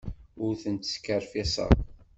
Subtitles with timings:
[0.43, 1.71] Ur tent-skerfiṣeɣ.